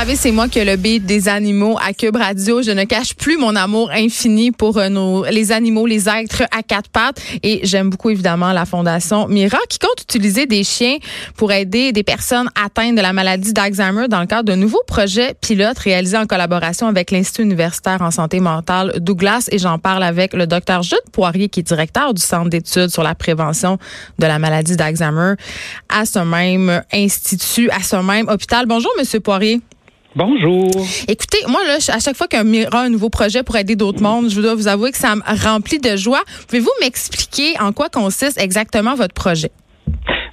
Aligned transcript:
savez, 0.00 0.16
c'est 0.16 0.32
moi 0.32 0.48
qui 0.48 0.58
ai 0.58 0.64
le 0.64 0.74
beat 0.74 1.06
des 1.06 1.28
animaux 1.28 1.78
à 1.80 1.92
Cube 1.92 2.16
Radio. 2.16 2.62
Je 2.62 2.72
ne 2.72 2.82
cache 2.82 3.14
plus 3.14 3.38
mon 3.38 3.54
amour 3.54 3.92
infini 3.92 4.50
pour 4.50 4.76
euh, 4.76 4.88
nos, 4.88 5.24
les 5.26 5.52
animaux, 5.52 5.86
les 5.86 6.08
êtres 6.08 6.42
à 6.50 6.64
quatre 6.64 6.90
pattes. 6.90 7.22
Et 7.44 7.60
j'aime 7.62 7.90
beaucoup, 7.90 8.10
évidemment, 8.10 8.52
la 8.52 8.64
Fondation 8.64 9.28
Mira 9.28 9.58
qui 9.68 9.78
compte 9.78 10.02
utiliser 10.02 10.46
des 10.46 10.64
chiens 10.64 10.96
pour 11.36 11.52
aider 11.52 11.92
des 11.92 12.02
personnes 12.02 12.50
atteintes 12.60 12.96
de 12.96 13.00
la 13.00 13.12
maladie 13.12 13.52
d'Alzheimer 13.52 14.08
dans 14.08 14.18
le 14.18 14.26
cadre 14.26 14.42
d'un 14.42 14.56
nouveau 14.56 14.82
projet 14.88 15.36
pilote 15.40 15.78
réalisé 15.78 16.16
en 16.16 16.26
collaboration 16.26 16.88
avec 16.88 17.12
l'Institut 17.12 17.42
universitaire 17.42 18.02
en 18.02 18.10
santé 18.10 18.40
mentale 18.40 18.94
Douglas. 18.98 19.46
Et 19.52 19.58
j'en 19.58 19.78
parle 19.78 20.02
avec 20.02 20.32
le 20.32 20.48
docteur 20.48 20.82
Jude 20.82 20.98
Poirier, 21.12 21.48
qui 21.48 21.60
est 21.60 21.62
directeur 21.62 22.14
du 22.14 22.20
Centre 22.20 22.50
d'études 22.50 22.88
sur 22.88 23.04
la 23.04 23.14
prévention 23.14 23.78
de 24.18 24.26
la 24.26 24.40
maladie 24.40 24.74
d'Alzheimer 24.74 25.34
à 25.88 26.04
ce 26.04 26.18
même 26.18 26.82
institut, 26.92 27.70
à 27.70 27.80
ce 27.80 27.94
même 27.94 28.28
hôpital. 28.28 28.66
Bonjour, 28.66 28.90
Monsieur 28.98 29.20
Poirier. 29.20 29.60
Bonjour. 30.16 30.70
Écoutez, 31.08 31.38
moi, 31.48 31.60
là, 31.66 31.78
à 31.88 31.98
chaque 31.98 32.16
fois 32.16 32.28
qu'un 32.28 32.44
Mira 32.44 32.82
un 32.82 32.88
nouveau 32.88 33.10
projet 33.10 33.42
pour 33.42 33.56
aider 33.56 33.74
d'autres 33.74 34.00
mondes, 34.00 34.30
je 34.30 34.40
dois 34.40 34.54
vous 34.54 34.68
avouer 34.68 34.92
que 34.92 34.98
ça 34.98 35.16
me 35.16 35.22
remplit 35.44 35.80
de 35.80 35.96
joie. 35.96 36.22
Pouvez-vous 36.46 36.70
m'expliquer 36.80 37.58
en 37.58 37.72
quoi 37.72 37.88
consiste 37.88 38.38
exactement 38.38 38.94
votre 38.94 39.14
projet? 39.14 39.50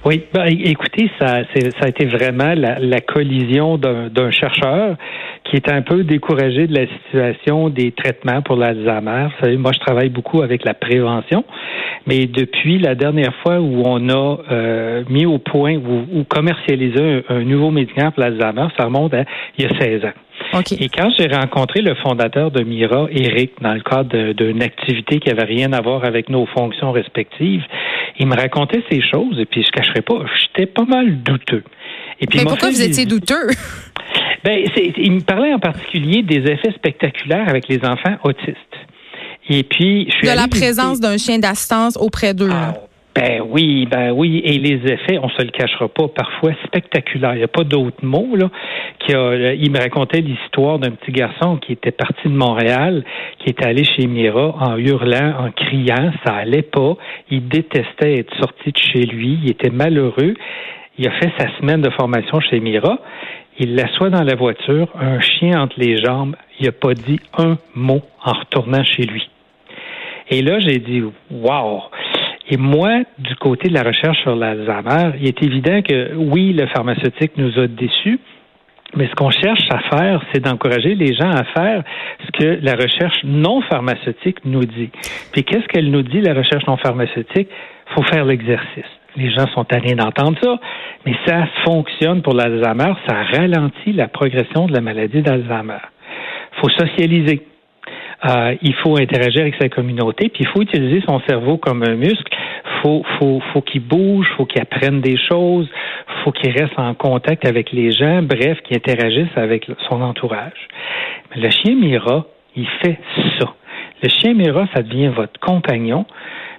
Oui, 0.04 0.24
ben, 0.34 0.46
écoutez, 0.46 1.08
ça, 1.20 1.42
ça 1.54 1.84
a 1.84 1.88
été 1.88 2.06
vraiment 2.06 2.54
la, 2.56 2.80
la 2.80 3.00
collision 3.00 3.78
d'un 3.78 4.30
chercheur 4.32 4.96
qui 5.44 5.54
est 5.54 5.70
un 5.70 5.82
peu 5.82 6.02
découragé 6.02 6.66
de 6.66 6.74
la 6.74 6.86
situation 6.88 7.68
des 7.68 7.92
traitements 7.92 8.42
pour 8.42 8.56
l'Alzheimer. 8.56 9.26
Vous 9.26 9.44
savez, 9.44 9.56
moi, 9.56 9.70
je 9.72 9.78
travaille 9.78 10.08
beaucoup 10.08 10.42
avec 10.42 10.64
la 10.64 10.74
prévention, 10.74 11.44
mais 12.06 12.26
depuis 12.26 12.78
la 12.78 12.96
dernière 12.96 13.34
fois 13.42 13.60
où 13.60 13.82
on 13.84 14.08
a 14.08 14.38
euh, 14.50 15.04
mis 15.08 15.24
au 15.24 15.38
point 15.38 15.76
ou, 15.76 16.24
commercialisé 16.24 17.22
un, 17.28 17.44
nouveau 17.44 17.70
médicament 17.70 18.10
pour 18.10 18.22
l'Alzheimer, 18.22 18.68
ça 18.76 18.86
remonte 18.86 19.14
à 19.14 19.24
il 19.56 19.64
y 19.64 19.68
a 19.68 19.78
16 19.78 20.04
ans. 20.04 20.12
Et 20.78 20.88
quand 20.88 21.10
j'ai 21.18 21.28
rencontré 21.28 21.80
le 21.80 21.94
fondateur 21.94 22.50
de 22.50 22.62
Mira, 22.62 23.06
Eric, 23.10 23.52
dans 23.60 23.74
le 23.74 23.80
cadre 23.80 24.32
d'une 24.32 24.62
activité 24.62 25.18
qui 25.18 25.30
avait 25.30 25.44
rien 25.44 25.72
à 25.72 25.80
voir 25.80 26.04
avec 26.04 26.28
nos 26.28 26.46
fonctions 26.46 26.92
respectives, 26.92 27.62
il 28.18 28.26
me 28.26 28.36
racontait 28.36 28.82
ces 28.90 29.00
choses 29.00 29.38
et 29.38 29.46
puis 29.46 29.64
je 29.64 29.70
cacherai 29.70 30.02
pas, 30.02 30.24
j'étais 30.40 30.66
pas 30.66 30.84
mal 30.84 31.22
douteux. 31.22 31.64
Et 32.20 32.26
puis 32.26 32.40
Mais 32.40 32.44
pourquoi 32.44 32.70
vous 32.70 32.82
étiez 32.82 33.06
douteux? 33.06 33.48
Ben, 34.44 34.58
il 34.96 35.12
me 35.12 35.20
parlait 35.20 35.54
en 35.54 35.60
particulier 35.60 36.24
des 36.24 36.50
effets 36.50 36.72
spectaculaires 36.72 37.48
avec 37.48 37.68
les 37.68 37.78
enfants 37.84 38.16
autistes. 38.24 38.56
Et 39.48 39.62
puis, 39.62 40.06
je 40.08 40.16
suis 40.16 40.28
de 40.28 40.34
la 40.34 40.48
présence 40.48 40.98
d'un 40.98 41.16
chien 41.16 41.38
d'assistance 41.38 41.96
auprès 41.96 42.34
d'eux. 42.34 42.50
Ah, 42.50 42.74
ben 43.14 43.42
oui, 43.46 43.86
ben 43.90 44.10
oui, 44.12 44.40
et 44.44 44.58
les 44.58 44.90
effets, 44.90 45.18
on 45.22 45.28
se 45.28 45.42
le 45.42 45.50
cachera 45.50 45.86
pas, 45.88 46.08
parfois 46.08 46.52
spectaculaires. 46.64 47.34
Il 47.34 47.38
n'y 47.38 47.44
a 47.44 47.48
pas 47.48 47.64
d'autres 47.64 48.02
mots 48.02 48.36
là. 48.36 48.48
Qui 49.00 49.14
a, 49.14 49.52
il 49.52 49.70
me 49.70 49.78
racontait 49.78 50.20
l'histoire 50.20 50.78
d'un 50.78 50.92
petit 50.92 51.12
garçon 51.12 51.58
qui 51.58 51.72
était 51.72 51.90
parti 51.90 52.26
de 52.28 52.32
Montréal, 52.32 53.04
qui 53.38 53.50
était 53.50 53.66
allé 53.66 53.84
chez 53.84 54.06
Mira 54.06 54.54
en 54.58 54.78
hurlant, 54.78 55.34
en 55.40 55.50
criant, 55.50 56.12
ça 56.24 56.36
allait 56.36 56.62
pas. 56.62 56.96
Il 57.30 57.48
détestait 57.48 58.18
être 58.18 58.34
sorti 58.38 58.72
de 58.72 58.78
chez 58.78 59.02
lui, 59.02 59.38
il 59.44 59.50
était 59.50 59.70
malheureux. 59.70 60.34
Il 60.98 61.06
a 61.06 61.10
fait 61.12 61.32
sa 61.38 61.54
semaine 61.58 61.82
de 61.82 61.90
formation 61.90 62.40
chez 62.40 62.60
Mira. 62.60 62.98
Il 63.58 63.74
l'assoit 63.74 64.08
dans 64.08 64.22
la 64.22 64.34
voiture, 64.34 64.88
un 64.98 65.20
chien 65.20 65.60
entre 65.60 65.78
les 65.78 65.98
jambes. 65.98 66.34
Il 66.58 66.66
n'a 66.66 66.72
pas 66.72 66.94
dit 66.94 67.20
un 67.36 67.58
mot 67.74 68.00
en 68.24 68.32
retournant 68.32 68.84
chez 68.84 69.02
lui. 69.02 69.28
Et 70.30 70.40
là, 70.40 70.60
j'ai 70.60 70.78
dit, 70.78 71.02
wow. 71.30 71.82
Et 72.48 72.56
moi, 72.56 73.02
du 73.18 73.36
côté 73.36 73.68
de 73.68 73.74
la 73.74 73.82
recherche 73.82 74.20
sur 74.22 74.34
l'Alzheimer, 74.34 75.16
il 75.20 75.28
est 75.28 75.42
évident 75.42 75.80
que 75.82 76.14
oui, 76.16 76.52
le 76.52 76.66
pharmaceutique 76.66 77.32
nous 77.36 77.58
a 77.58 77.66
déçus, 77.66 78.18
mais 78.94 79.06
ce 79.06 79.14
qu'on 79.14 79.30
cherche 79.30 79.66
à 79.70 79.78
faire, 79.96 80.22
c'est 80.32 80.40
d'encourager 80.40 80.94
les 80.94 81.14
gens 81.14 81.30
à 81.30 81.44
faire 81.44 81.82
ce 82.26 82.30
que 82.32 82.58
la 82.62 82.74
recherche 82.74 83.24
non 83.24 83.62
pharmaceutique 83.62 84.44
nous 84.44 84.64
dit. 84.64 84.90
Puis 85.32 85.44
qu'est-ce 85.44 85.66
qu'elle 85.68 85.90
nous 85.90 86.02
dit, 86.02 86.20
la 86.20 86.34
recherche 86.34 86.66
non 86.66 86.76
pharmaceutique? 86.76 87.48
Faut 87.94 88.02
faire 88.02 88.24
l'exercice. 88.24 88.90
Les 89.16 89.30
gens 89.30 89.46
sont 89.54 89.64
tannés 89.64 89.94
d'entendre 89.94 90.38
ça, 90.42 90.58
mais 91.06 91.14
ça 91.26 91.46
fonctionne 91.64 92.22
pour 92.22 92.34
l'Alzheimer, 92.34 92.94
ça 93.06 93.22
ralentit 93.22 93.92
la 93.92 94.08
progression 94.08 94.66
de 94.66 94.72
la 94.72 94.80
maladie 94.80 95.22
d'Alzheimer. 95.22 95.80
Faut 96.60 96.70
socialiser. 96.70 97.46
Euh, 98.24 98.54
il 98.62 98.74
faut 98.74 98.96
interagir 98.98 99.40
avec 99.42 99.56
sa 99.60 99.68
communauté, 99.68 100.28
puis 100.28 100.44
il 100.44 100.46
faut 100.48 100.62
utiliser 100.62 101.02
son 101.06 101.20
cerveau 101.28 101.56
comme 101.56 101.82
un 101.82 101.96
muscle. 101.96 102.32
Faut, 102.82 103.04
faut, 103.18 103.40
faut 103.52 103.62
qu'il 103.62 103.80
bouge, 103.80 104.26
faut 104.36 104.44
qu'il 104.44 104.60
apprenne 104.60 105.00
des 105.00 105.16
choses, 105.16 105.68
faut 106.22 106.30
qu'il 106.32 106.50
reste 106.50 106.78
en 106.78 106.94
contact 106.94 107.46
avec 107.46 107.72
les 107.72 107.90
gens, 107.90 108.22
bref, 108.22 108.58
qu'il 108.62 108.76
interagisse 108.76 109.30
avec 109.36 109.66
son 109.88 110.02
entourage. 110.02 110.68
le 111.34 111.50
chien 111.50 111.74
Mira, 111.74 112.26
il 112.54 112.66
fait 112.82 112.98
ça. 113.38 113.54
Le 114.02 114.08
chien 114.08 114.34
Mira, 114.34 114.66
ça 114.74 114.82
devient 114.82 115.08
votre 115.08 115.38
compagnon. 115.40 116.06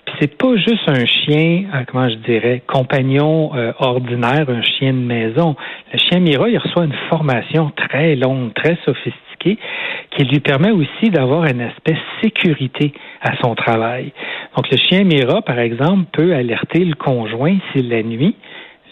Puis 0.06 0.16
c'est 0.20 0.38
pas 0.38 0.56
juste 0.58 0.88
un 0.88 1.06
chien, 1.06 1.66
euh, 1.74 1.84
comment 1.88 2.10
je 2.10 2.16
dirais, 2.16 2.62
compagnon 2.68 3.56
euh, 3.56 3.72
ordinaire, 3.80 4.50
un 4.50 4.62
chien 4.62 4.92
de 4.92 4.98
maison. 4.98 5.56
Le 5.94 6.00
chien 6.00 6.20
Mira, 6.20 6.50
il 6.50 6.58
reçoit 6.58 6.84
une 6.84 6.96
formation 7.10 7.72
très 7.76 8.16
longue, 8.16 8.54
très 8.54 8.78
sophistiquée 8.84 9.33
qui 10.12 10.24
lui 10.24 10.40
permet 10.40 10.72
aussi 10.72 11.10
d'avoir 11.10 11.44
un 11.44 11.60
aspect 11.60 11.98
sécurité 12.22 12.94
à 13.22 13.36
son 13.42 13.56
travail. 13.56 14.12
Donc, 14.56 14.70
le 14.70 14.78
chien 14.78 15.04
Mira, 15.04 15.42
par 15.42 15.60
exemple, 15.60 16.06
peut 16.12 16.34
alerter 16.34 16.86
le 16.86 16.96
conjoint 16.96 17.58
si 17.72 17.82
la 17.82 18.04
nuit, 18.04 18.36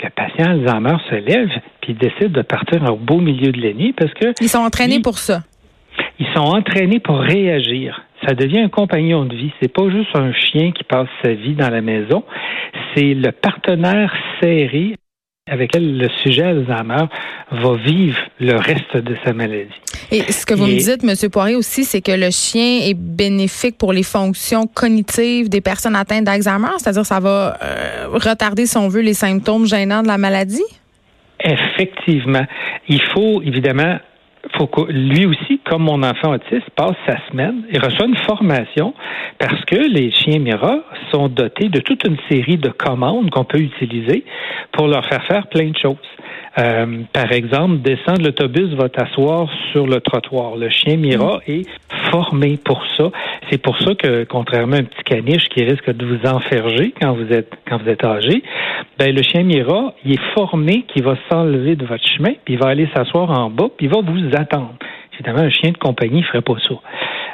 le 0.03 0.09
patient 0.09 0.51
Alzheimer 0.51 0.97
se 1.09 1.15
lève 1.15 1.49
puis 1.81 1.93
décide 1.93 2.31
de 2.31 2.41
partir 2.41 2.83
au 2.91 2.95
beau 2.95 3.19
milieu 3.19 3.51
de 3.51 3.61
la 3.61 3.73
nuit 3.73 3.93
parce 3.93 4.13
que... 4.13 4.33
Ils 4.41 4.49
sont 4.49 4.59
entraînés 4.59 5.01
pour 5.01 5.17
ça. 5.17 5.43
Ils 6.19 6.27
sont 6.35 6.41
entraînés 6.41 6.99
pour 6.99 7.19
réagir. 7.19 8.01
Ça 8.25 8.33
devient 8.33 8.59
un 8.59 8.69
compagnon 8.69 9.25
de 9.25 9.35
vie. 9.35 9.51
C'est 9.61 9.73
pas 9.73 9.89
juste 9.89 10.15
un 10.15 10.31
chien 10.33 10.71
qui 10.71 10.83
passe 10.83 11.07
sa 11.23 11.33
vie 11.33 11.55
dans 11.55 11.69
la 11.69 11.81
maison. 11.81 12.23
C'est 12.95 13.13
le 13.13 13.31
partenaire 13.31 14.13
serré 14.39 14.95
avec 15.49 15.73
lequel 15.75 15.97
le 15.97 16.07
sujet 16.21 16.43
Alzheimer 16.43 17.05
va 17.51 17.75
vivre 17.75 18.17
le 18.39 18.55
reste 18.57 18.95
de 18.95 19.15
sa 19.25 19.33
maladie. 19.33 19.69
Et 20.11 20.31
ce 20.31 20.45
que 20.45 20.53
vous 20.53 20.67
me 20.67 20.77
dites, 20.77 21.03
M. 21.03 21.29
Poirier, 21.31 21.55
aussi, 21.55 21.83
c'est 21.83 22.01
que 22.01 22.11
le 22.11 22.29
chien 22.29 22.81
est 22.83 22.93
bénéfique 22.93 23.77
pour 23.77 23.91
les 23.91 24.03
fonctions 24.03 24.67
cognitives 24.67 25.49
des 25.49 25.61
personnes 25.61 25.95
atteintes 25.95 26.25
d'Alzheimer, 26.25 26.77
c'est-à-dire 26.77 27.05
ça 27.05 27.19
va 27.19 27.57
euh, 27.61 28.07
retarder, 28.11 28.67
si 28.67 28.77
on 28.77 28.87
veut, 28.87 29.01
les 29.01 29.15
symptômes 29.15 29.65
gênants 29.65 30.03
de 30.03 30.07
la 30.07 30.19
maladie? 30.19 30.63
Effectivement. 31.43 32.45
Il 32.87 33.01
faut 33.01 33.41
évidemment 33.41 33.97
faut 34.57 34.67
que 34.67 34.91
lui 34.91 35.25
aussi, 35.25 35.59
comme 35.59 35.83
mon 35.83 36.01
enfant 36.03 36.33
autiste, 36.33 36.69
passe 36.75 36.95
sa 37.07 37.17
semaine 37.29 37.63
et 37.69 37.77
reçoit 37.77 38.07
une 38.07 38.17
formation 38.17 38.93
parce 39.37 39.63
que 39.65 39.75
les 39.75 40.11
chiens 40.11 40.39
Mira 40.39 40.79
sont 41.11 41.27
dotés 41.27 41.69
de 41.69 41.79
toute 41.79 42.03
une 42.05 42.17
série 42.29 42.57
de 42.57 42.69
commandes 42.69 43.29
qu'on 43.29 43.43
peut 43.43 43.59
utiliser 43.59 44.25
pour 44.71 44.87
leur 44.87 45.05
faire 45.05 45.23
faire 45.25 45.47
plein 45.47 45.69
de 45.69 45.77
choses. 45.77 45.97
Euh, 46.57 47.03
par 47.13 47.31
exemple, 47.31 47.77
descendre 47.77 48.23
l'autobus 48.23 48.73
va 48.73 48.89
t'asseoir 48.89 49.47
sur 49.71 49.87
le 49.87 50.01
trottoir. 50.01 50.57
Le 50.57 50.69
chien 50.69 50.97
Mira 50.97 51.37
mm. 51.47 51.51
est 51.51 51.65
formé 52.11 52.59
pour 52.63 52.83
ça. 52.97 53.09
C'est 53.49 53.57
pour 53.57 53.77
ça 53.79 53.95
que, 53.95 54.25
contrairement 54.25 54.75
à 54.75 54.79
un 54.79 54.83
petit 54.83 55.03
caniche 55.03 55.47
qui 55.49 55.63
risque 55.63 55.89
de 55.89 56.05
vous 56.05 56.27
enferger 56.27 56.93
quand 56.99 57.13
vous 57.13 57.31
êtes 57.31 57.53
quand 57.67 57.77
vous 57.77 57.89
êtes 57.89 58.03
âgé, 58.03 58.43
ben 58.99 59.15
le 59.15 59.21
chien 59.21 59.43
Mira, 59.43 59.93
il 60.03 60.13
est 60.13 60.33
formé 60.33 60.83
qu'il 60.93 61.03
va 61.03 61.15
s'enlever 61.29 61.75
de 61.75 61.85
votre 61.85 62.05
chemin, 62.05 62.33
puis 62.43 62.55
il 62.55 62.59
va 62.59 62.69
aller 62.69 62.89
s'asseoir 62.93 63.31
en 63.31 63.49
bas, 63.49 63.67
puis 63.77 63.87
il 63.87 63.93
va 63.93 64.01
vous 64.01 64.30
attendre. 64.35 64.75
Évidemment, 65.13 65.41
un 65.41 65.49
chien 65.49 65.71
de 65.71 65.77
compagnie 65.77 66.21
ne 66.21 66.25
ferait 66.25 66.41
pas 66.41 66.55
ça. 66.67 66.75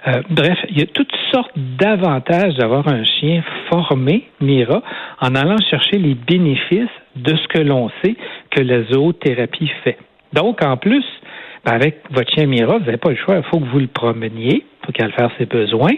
Euh, 0.07 0.21
bref, 0.29 0.57
il 0.69 0.79
y 0.79 0.81
a 0.81 0.85
toutes 0.85 1.13
sortes 1.31 1.51
d'avantages 1.55 2.55
d'avoir 2.55 2.87
un 2.87 3.03
chien 3.03 3.43
formé, 3.69 4.29
Mira, 4.41 4.81
en 5.21 5.35
allant 5.35 5.57
chercher 5.69 5.97
les 5.97 6.15
bénéfices 6.15 6.87
de 7.15 7.35
ce 7.35 7.47
que 7.47 7.59
l'on 7.59 7.89
sait 8.03 8.15
que 8.51 8.61
la 8.61 8.83
zoothérapie 8.83 9.71
fait. 9.83 9.97
Donc, 10.33 10.63
en 10.63 10.77
plus, 10.77 11.03
ben, 11.65 11.73
avec 11.73 12.01
votre 12.11 12.31
chien 12.31 12.45
Mira, 12.45 12.77
vous 12.77 12.85
n'avez 12.85 12.97
pas 12.97 13.09
le 13.09 13.17
choix, 13.17 13.37
il 13.37 13.43
faut 13.43 13.59
que 13.59 13.65
vous 13.65 13.79
le 13.79 13.87
promeniez, 13.87 14.63
pour 14.81 14.93
qu'elle 14.93 15.11
fasse 15.11 15.31
ses 15.37 15.45
besoins. 15.45 15.93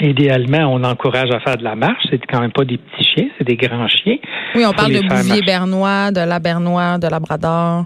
Idéalement, 0.00 0.72
on 0.72 0.82
encourage 0.84 1.30
à 1.30 1.40
faire 1.40 1.56
de 1.56 1.64
la 1.64 1.76
marche. 1.76 2.02
C'est 2.10 2.18
quand 2.26 2.40
même 2.40 2.52
pas 2.52 2.64
des 2.64 2.78
petits 2.78 3.04
chiens, 3.04 3.28
c'est 3.38 3.44
des 3.44 3.56
grands 3.56 3.88
chiens. 3.88 4.16
Oui, 4.54 4.64
on 4.66 4.72
parle 4.72 4.92
de 4.92 5.00
Bouvier 5.00 5.42
bernois, 5.42 6.10
de 6.10 6.20
la 6.20 6.38
bernois, 6.38 6.98
de 6.98 7.08
labrador. 7.08 7.84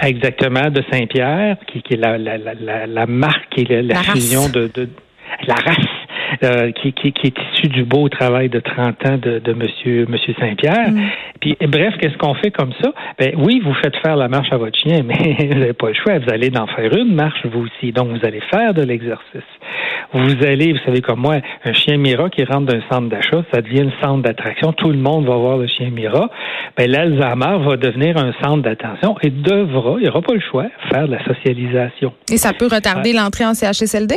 Exactement, 0.00 0.70
de 0.70 0.82
Saint-Pierre, 0.90 1.56
qui, 1.66 1.82
est 1.90 1.96
la, 1.96 2.18
la, 2.18 2.38
la, 2.38 2.86
la, 2.86 3.06
marque 3.06 3.58
et 3.58 3.82
la, 3.82 3.96
fusion 4.02 4.48
de, 4.48 4.70
de, 4.72 4.88
la 5.46 5.54
race 5.54 5.97
euh, 6.42 6.72
qui, 6.72 6.92
qui, 6.92 7.12
qui, 7.12 7.28
est 7.28 7.36
issu 7.54 7.68
du 7.68 7.84
beau 7.84 8.08
travail 8.08 8.48
de 8.48 8.60
30 8.60 9.06
ans 9.06 9.18
de, 9.18 9.38
de 9.38 9.52
Monsieur, 9.52 10.06
Monsieur 10.08 10.34
Saint-Pierre. 10.38 10.90
Mm. 10.90 11.00
Puis, 11.40 11.56
bref, 11.68 11.94
qu'est-ce 12.00 12.16
qu'on 12.18 12.34
fait 12.34 12.50
comme 12.50 12.72
ça? 12.82 12.92
Ben 13.18 13.32
oui, 13.36 13.60
vous 13.64 13.74
faites 13.74 13.96
faire 13.96 14.16
la 14.16 14.28
marche 14.28 14.52
à 14.52 14.56
votre 14.56 14.78
chien, 14.78 15.02
mais 15.04 15.36
vous 15.38 15.58
n'avez 15.58 15.72
pas 15.72 15.88
le 15.88 15.94
choix. 15.94 16.18
Vous 16.18 16.30
allez 16.32 16.50
en 16.56 16.66
faire 16.66 16.94
une 16.96 17.14
marche, 17.14 17.44
vous 17.46 17.64
aussi. 17.66 17.92
Donc, 17.92 18.08
vous 18.08 18.26
allez 18.26 18.40
faire 18.50 18.74
de 18.74 18.82
l'exercice. 18.82 19.42
Vous 20.12 20.42
allez, 20.42 20.72
vous 20.72 20.78
savez 20.86 21.00
comme 21.02 21.20
moi, 21.20 21.36
un 21.64 21.72
chien 21.72 21.98
Mira 21.98 22.30
qui 22.30 22.42
rentre 22.44 22.72
d'un 22.72 22.80
centre 22.90 23.08
d'achat, 23.08 23.44
ça 23.52 23.60
devient 23.60 23.88
un 23.88 24.06
centre 24.06 24.22
d'attraction. 24.22 24.72
Tout 24.72 24.90
le 24.90 24.96
monde 24.96 25.26
va 25.26 25.36
voir 25.36 25.58
le 25.58 25.66
chien 25.66 25.90
Mira. 25.90 26.30
Ben, 26.76 26.90
l'Alzheimer 26.90 27.58
va 27.64 27.76
devenir 27.76 28.16
un 28.16 28.32
centre 28.42 28.62
d'attention 28.62 29.16
et 29.22 29.30
devra, 29.30 29.96
il 29.98 30.04
n'y 30.04 30.08
aura 30.08 30.22
pas 30.22 30.34
le 30.34 30.40
choix, 30.40 30.66
faire 30.90 31.06
de 31.06 31.12
la 31.12 31.24
socialisation. 31.24 32.12
Et 32.32 32.38
ça 32.38 32.52
peut 32.52 32.68
retarder 32.70 33.12
l'entrée 33.12 33.44
en 33.44 33.54
CHSLD? 33.54 34.14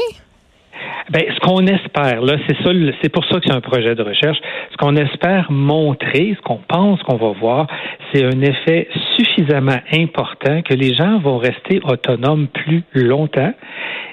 Ben, 1.12 1.24
ce 1.34 1.40
qu'on 1.42 1.66
espère, 1.68 2.22
là, 2.22 2.38
c'est 2.48 2.56
ça, 2.64 2.72
c'est 3.02 3.10
pour 3.10 3.26
ça 3.26 3.42
que 3.42 3.46
c'est 3.46 3.54
un 3.54 3.60
projet 3.60 3.96
de 3.96 4.02
recherche. 4.02 4.38
Ce 4.72 4.78
qu'on 4.78 4.96
espère 4.96 5.52
montrer, 5.52 6.36
ce 6.38 6.42
qu'on 6.42 6.62
pense 6.66 7.04
qu'on 7.04 7.18
va 7.18 7.34
voir, 7.38 7.68
c'est 8.14 8.24
un 8.24 8.42
effet 8.42 8.88
suffisamment 9.18 9.80
important 9.94 10.62
que 10.62 10.74
les 10.74 10.94
gens 10.94 11.20
vont 11.20 11.38
rester 11.38 11.82
autonomes 11.84 12.48
plus 12.48 12.84
longtemps 12.94 13.52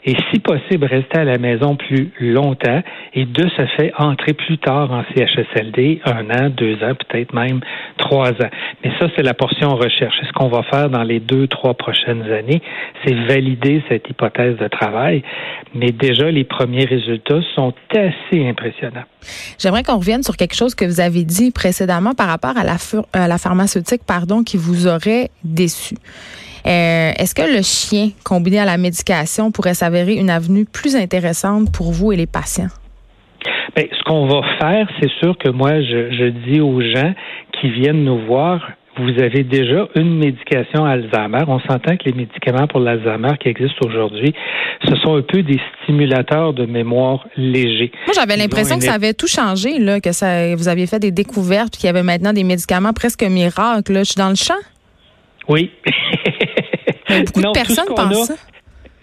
et, 0.04 0.14
si 0.30 0.38
possible, 0.38 0.86
rester 0.86 1.18
à 1.18 1.24
la 1.24 1.38
maison 1.38 1.76
plus 1.76 2.10
longtemps 2.20 2.82
et 3.14 3.24
de 3.24 3.48
ce 3.56 3.66
fait 3.76 3.92
entrer 3.98 4.32
plus 4.32 4.58
tard 4.58 4.90
en 4.90 5.04
CHSLD, 5.14 6.00
un 6.04 6.30
an, 6.30 6.50
deux 6.50 6.74
ans, 6.82 6.94
peut-être 6.94 7.32
même 7.32 7.60
trois 7.98 8.30
ans. 8.30 8.50
Mais 8.84 8.90
ça, 8.98 9.08
c'est 9.16 9.22
la 9.22 9.34
portion 9.34 9.74
recherche. 9.76 10.16
Ce 10.26 10.32
qu'on 10.32 10.48
va 10.48 10.62
faire 10.64 10.90
dans 10.90 11.02
les 11.02 11.20
deux, 11.20 11.46
trois 11.46 11.74
prochaines 11.74 12.22
années, 12.22 12.62
c'est 13.04 13.14
valider 13.14 13.82
cette 13.88 14.08
hypothèse 14.08 14.56
de 14.56 14.68
travail. 14.68 15.22
Mais 15.74 15.90
déjà, 15.90 16.30
les 16.30 16.44
premiers 16.44 16.84
résultats 16.84 17.40
sont 17.54 17.74
assez 17.94 18.46
impressionnants. 18.46 19.04
J'aimerais 19.58 19.82
qu'on 19.82 19.98
revienne 19.98 20.22
sur 20.22 20.36
quelque 20.36 20.54
chose 20.54 20.74
que 20.74 20.84
vous 20.84 21.00
avez 21.00 21.24
dit 21.24 21.50
précédemment 21.50 22.14
par 22.14 22.28
rapport 22.28 22.56
à 22.56 22.64
la, 22.64 22.76
à 23.12 23.28
la 23.28 23.38
pharmaceutique, 23.38 24.02
pardon, 24.06 24.42
qui 24.42 24.56
vous 24.56 24.86
aurait 24.86 25.30
déçu. 25.44 25.96
Euh, 26.66 27.12
est-ce 27.16 27.34
que 27.34 27.42
le 27.42 27.62
chien 27.62 28.10
combiné 28.24 28.58
à 28.58 28.64
la 28.64 28.76
médication 28.76 29.50
pourrait 29.50 29.74
s'avérer 29.74 30.14
une 30.14 30.30
avenue 30.30 30.64
plus 30.64 30.96
intéressante 30.96 31.72
pour 31.72 31.92
vous 31.92 32.12
et 32.12 32.16
les 32.16 32.26
patients? 32.26 32.68
Bien, 33.76 33.86
ce 33.92 34.02
qu'on 34.04 34.26
va 34.26 34.40
faire, 34.58 34.88
c'est 35.00 35.10
sûr 35.20 35.36
que 35.38 35.50
moi, 35.50 35.80
je, 35.80 36.12
je 36.12 36.50
dis 36.50 36.60
aux 36.60 36.80
gens 36.80 37.14
qui 37.60 37.70
viennent 37.70 38.04
nous 38.04 38.24
voir, 38.26 38.60
vous 38.98 39.22
avez 39.22 39.44
déjà 39.44 39.86
une 39.94 40.18
médication 40.18 40.84
Alzheimer. 40.84 41.44
On 41.46 41.60
s'entend 41.60 41.96
que 41.96 42.04
les 42.06 42.12
médicaments 42.12 42.66
pour 42.66 42.80
l'Alzheimer 42.80 43.36
qui 43.40 43.48
existent 43.48 43.86
aujourd'hui, 43.86 44.34
ce 44.88 44.96
sont 44.96 45.16
un 45.16 45.22
peu 45.22 45.42
des 45.42 45.60
stimulateurs 45.82 46.52
de 46.52 46.66
mémoire 46.66 47.26
légers. 47.36 47.92
Moi, 48.06 48.14
j'avais 48.14 48.36
l'impression 48.36 48.76
que 48.76 48.84
ça 48.84 48.94
avait 48.94 49.14
tout 49.14 49.28
changé, 49.28 49.78
là, 49.78 50.00
que 50.00 50.12
ça, 50.12 50.54
vous 50.56 50.68
aviez 50.68 50.86
fait 50.86 50.98
des 50.98 51.12
découvertes, 51.12 51.76
qu'il 51.76 51.86
y 51.86 51.90
avait 51.90 52.02
maintenant 52.02 52.32
des 52.32 52.44
médicaments 52.44 52.92
presque 52.92 53.22
miracles. 53.22 53.92
Là. 53.92 54.00
Je 54.00 54.10
suis 54.10 54.18
dans 54.18 54.30
le 54.30 54.34
champ? 54.34 54.54
Oui. 55.48 55.70
beaucoup 57.08 57.42
de 57.42 57.52
personnes 57.52 57.94
pensent 57.94 58.26
ça. 58.26 58.34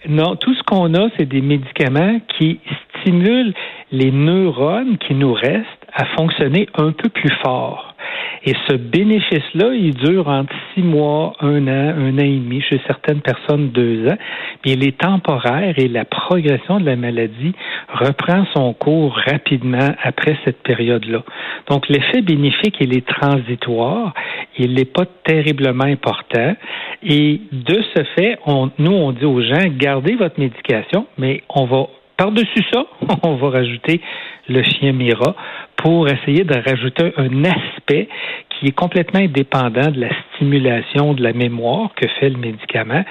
Non, 0.08 0.36
tout 0.36 0.54
ce 0.54 0.62
qu'on 0.62 0.94
a, 0.94 1.08
c'est 1.16 1.26
des 1.26 1.40
médicaments 1.40 2.20
qui 2.38 2.60
stimulent 3.00 3.54
les 3.90 4.12
neurones 4.12 4.98
qui 4.98 5.14
nous 5.14 5.32
restent 5.32 5.86
à 5.92 6.04
fonctionner 6.16 6.68
un 6.74 6.92
peu 6.92 7.08
plus 7.08 7.32
fort. 7.42 7.95
Et 8.44 8.54
ce 8.68 8.74
bénéfice-là, 8.74 9.74
il 9.74 9.94
dure 9.94 10.28
entre 10.28 10.54
six 10.72 10.82
mois, 10.82 11.32
un 11.40 11.66
an, 11.66 11.94
un 11.98 12.14
an 12.14 12.24
et 12.24 12.38
demi, 12.38 12.60
chez 12.62 12.80
certaines 12.86 13.20
personnes 13.20 13.70
deux 13.70 14.08
ans. 14.08 14.16
Puis 14.62 14.72
il 14.72 14.86
est 14.86 14.98
temporaire 14.98 15.74
et 15.76 15.88
la 15.88 16.04
progression 16.04 16.80
de 16.80 16.86
la 16.86 16.96
maladie 16.96 17.52
reprend 17.92 18.46
son 18.54 18.72
cours 18.72 19.16
rapidement 19.26 19.94
après 20.02 20.36
cette 20.44 20.62
période-là. 20.62 21.22
Donc 21.68 21.88
l'effet 21.88 22.20
bénéfique, 22.22 22.76
il 22.80 22.96
est 22.96 23.06
transitoire, 23.06 24.14
il 24.58 24.74
n'est 24.74 24.84
pas 24.84 25.06
terriblement 25.24 25.84
important. 25.84 26.54
Et 27.02 27.40
de 27.52 27.82
ce 27.94 28.04
fait, 28.16 28.38
nous, 28.78 28.92
on 28.92 29.12
dit 29.12 29.24
aux 29.24 29.40
gens, 29.40 29.64
gardez 29.76 30.14
votre 30.14 30.38
médication, 30.38 31.06
mais 31.18 31.42
on 31.48 31.64
va 31.64 31.86
par-dessus 32.16 32.64
ça, 32.72 32.86
on 33.22 33.34
va 33.34 33.50
rajouter 33.50 34.00
le 34.48 34.62
chien 34.62 34.92
Mira 34.92 35.34
pour 35.76 36.08
essayer 36.08 36.44
de 36.44 36.54
rajouter 36.54 37.12
un 37.16 37.44
aspect 37.44 38.08
qui 38.50 38.68
est 38.68 38.72
complètement 38.72 39.20
indépendant 39.20 39.90
de 39.90 40.00
la 40.00 40.08
stimulation 40.34 41.14
de 41.14 41.22
la 41.22 41.32
mémoire 41.32 41.90
que 41.94 42.08
fait 42.20 42.30
le 42.30 42.38
médicament. 42.38 43.04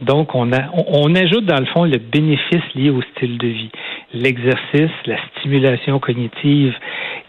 Donc, 0.00 0.34
on, 0.34 0.50
on, 0.52 1.14
ajoute 1.14 1.44
dans 1.44 1.58
le 1.58 1.66
fond 1.66 1.84
le 1.84 1.98
bénéfice 1.98 2.62
lié 2.74 2.90
au 2.90 3.02
style 3.02 3.38
de 3.38 3.48
vie, 3.48 3.70
l'exercice, 4.12 4.90
la 5.06 5.16
stimulation 5.30 5.98
cognitive, 5.98 6.74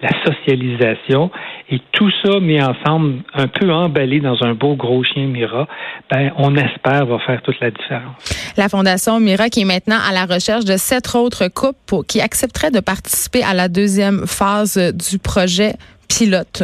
la 0.01 0.09
socialisation, 0.25 1.31
et 1.69 1.80
tout 1.94 2.12
ça 2.24 2.39
mis 2.39 2.62
ensemble, 2.62 3.24
un 3.33 3.47
peu 3.47 3.71
emballé 3.71 4.19
dans 4.19 4.44
un 4.44 4.53
beau 4.53 4.75
gros 4.75 5.03
chien 5.03 5.27
Mira, 5.27 5.68
ben, 6.12 6.31
on 6.38 6.56
espère 6.56 7.06
va 7.06 7.19
faire 7.19 7.41
toute 7.41 7.59
la 7.62 7.71
différence. 7.71 8.15
La 8.57 8.69
Fondation 8.69 9.19
Mira 9.19 9.50
qui 9.50 9.62
est 9.62 9.65
maintenant 9.65 10.00
à 10.07 10.13
la 10.13 10.25
recherche 10.25 10.65
de 10.65 10.77
sept 10.77 11.15
autres 11.15 11.47
couples 11.47 12.06
qui 12.07 12.21
accepteraient 12.21 12.71
de 12.71 12.80
participer 12.80 13.44
à 13.44 13.53
la 13.53 13.68
deuxième 13.68 14.27
phase 14.27 14.77
du 14.94 15.19
projet 15.19 15.74
pilote. 16.07 16.63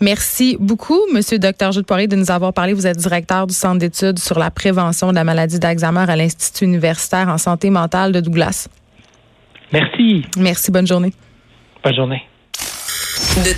Merci 0.00 0.56
beaucoup, 0.60 1.00
Monsieur 1.12 1.38
Dr. 1.38 1.72
Jude 1.72 1.84
Poirier, 1.84 2.06
de 2.06 2.16
nous 2.16 2.30
avoir 2.30 2.52
parlé. 2.52 2.72
Vous 2.72 2.86
êtes 2.86 2.96
directeur 2.96 3.46
du 3.46 3.54
Centre 3.54 3.78
d'études 3.78 4.18
sur 4.18 4.38
la 4.38 4.50
prévention 4.50 5.10
de 5.10 5.16
la 5.16 5.24
maladie 5.24 5.58
d'Alzheimer 5.58 6.06
à 6.08 6.16
l'Institut 6.16 6.64
universitaire 6.64 7.28
en 7.28 7.38
santé 7.38 7.70
mentale 7.70 8.12
de 8.12 8.20
Douglas. 8.20 8.68
Merci. 9.72 10.24
Merci. 10.36 10.70
Bonne 10.70 10.86
journée. 10.86 11.12
Bonne 11.82 11.94
journée. 11.94 12.22
De 13.44 13.52